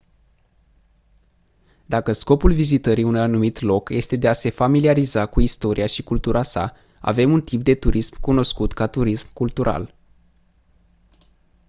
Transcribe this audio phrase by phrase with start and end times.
[1.85, 6.43] dacă scopul vizitării unui anumit loc este de a se familiariza cu istoria și cultura
[6.43, 9.95] sa avem un tip de turism cunoscut ca turism cultural